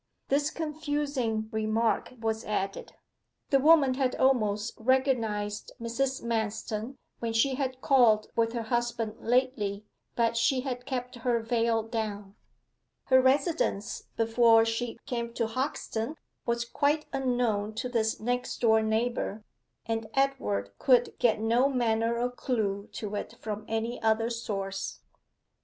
[0.29, 2.93] This confusing remark was added.
[3.51, 6.23] The woman had almost recognized Mrs.
[6.23, 9.85] Manston when she had called with her husband lately,
[10.15, 12.33] but she had kept her veil down.
[13.03, 16.15] Her residence, before she came to Hoxton,
[16.47, 19.43] was quite unknown to this next door neighbour,
[19.85, 25.01] and Edward could get no manner of clue to it from any other source.